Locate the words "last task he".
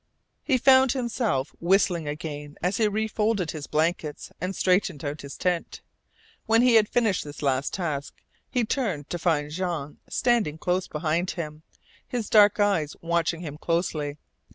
7.43-8.65